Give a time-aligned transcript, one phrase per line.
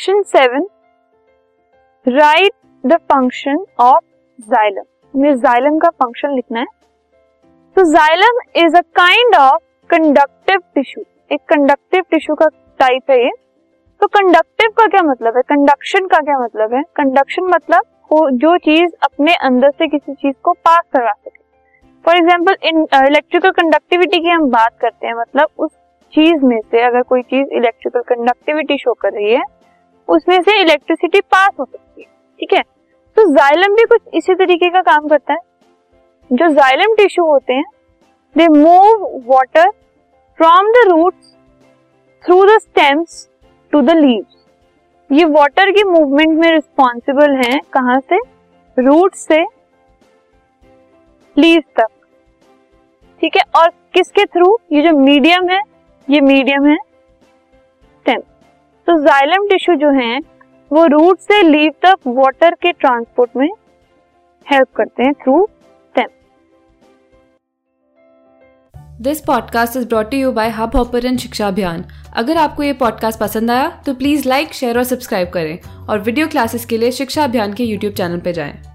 [0.00, 0.66] Question seven
[2.06, 2.52] write
[2.84, 4.04] the function of
[4.38, 4.84] xylem
[5.14, 6.66] हमें xylem का function लिखना है।
[7.76, 12.46] तो xylem is a kind of conductive tissue एक कंडक्टिव टिश्यू का
[12.80, 13.30] टाइप है ये।
[14.00, 15.42] तो कंडक्टिव का क्या मतलब है?
[15.48, 16.82] कंडक्शन का क्या मतलब है?
[16.96, 17.84] कंडक्शन मतलब
[18.38, 21.38] जो चीज़ अपने अंदर से किसी चीज़ को पास करवा सके।
[22.04, 25.70] For example in electrical conductivity की हम बात करते हैं मतलब उस
[26.12, 29.44] चीज़ में से अगर कोई चीज़ इलेक्ट्रिकल कंडक्टिविटी शो कर रही है
[30.10, 32.06] उसमें से इलेक्ट्रिसिटी पास हो सकती है,
[32.40, 32.62] ठीक है?
[33.16, 35.38] तो जाइलम भी कुछ इसी तरीके का काम करता है।
[36.30, 37.64] जो जाइलम टिश्यू होते हैं
[38.36, 39.70] they move water
[40.38, 41.34] from the roots
[42.24, 43.28] through the stems
[43.72, 44.36] to the leaves
[45.10, 48.18] ये वाटर की मूवमेंट में रिस्पॉन्सिबल हैं कहाँ से?
[48.76, 49.42] रूट से
[51.36, 51.88] लीव तक।
[53.20, 53.42] ठीक है?
[53.56, 55.60] और किसके थ्रू ये जो मीडियम है,
[56.08, 56.76] ये मीडियम है
[58.90, 60.18] तो जाइलम टिश्यू जो है,
[60.72, 63.48] वो रूट से लीव तक वाटर के ट्रांसपोर्ट में
[64.52, 65.48] हेल्प करते हैं through
[69.00, 71.84] this podcast is brought you by Hubhopper Shiksha Abhiyan
[72.16, 76.28] अगर आपको ये पॉडकास्ट पसंद आया तो प्लीज़ लाइक शेयर और सब्सक्राइब करें और वीडियो
[76.28, 78.69] क्लासेस के लिए शिक्षा अभियान के यूट्यूब चैनल पर जाएँ।